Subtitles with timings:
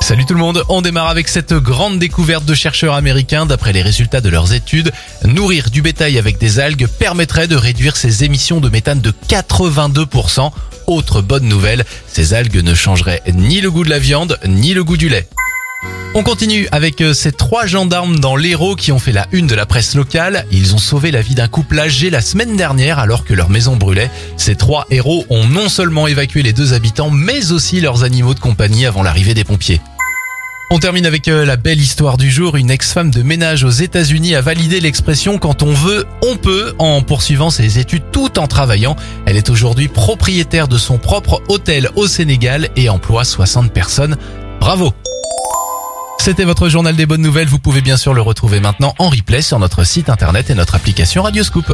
[0.00, 3.46] Salut tout le monde, on démarre avec cette grande découverte de chercheurs américains.
[3.46, 4.92] D'après les résultats de leurs études,
[5.24, 10.50] nourrir du bétail avec des algues permettrait de réduire ses émissions de méthane de 82%.
[10.86, 14.84] Autre bonne nouvelle, ces algues ne changeraient ni le goût de la viande, ni le
[14.84, 15.28] goût du lait.
[16.16, 19.56] On continue avec euh, ces trois gendarmes dans l'Hérault qui ont fait la une de
[19.56, 20.46] la presse locale.
[20.52, 23.74] Ils ont sauvé la vie d'un couple âgé la semaine dernière alors que leur maison
[23.74, 24.10] brûlait.
[24.36, 28.38] Ces trois héros ont non seulement évacué les deux habitants mais aussi leurs animaux de
[28.38, 29.80] compagnie avant l'arrivée des pompiers.
[30.70, 32.54] On termine avec euh, la belle histoire du jour.
[32.56, 37.02] Une ex-femme de ménage aux États-Unis a validé l'expression quand on veut, on peut en
[37.02, 38.94] poursuivant ses études tout en travaillant.
[39.26, 44.16] Elle est aujourd'hui propriétaire de son propre hôtel au Sénégal et emploie 60 personnes.
[44.60, 44.94] Bravo!
[46.24, 47.48] C'était votre journal des bonnes nouvelles.
[47.48, 50.74] Vous pouvez bien sûr le retrouver maintenant en replay sur notre site internet et notre
[50.74, 51.70] application Radioscoop.